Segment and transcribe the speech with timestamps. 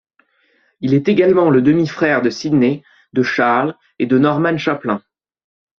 [0.79, 2.81] Il est également le demi-frère de Sydney,
[3.13, 5.03] de Charles et de Norman Chaplin.